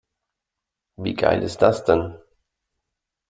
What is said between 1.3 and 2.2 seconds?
ist das denn?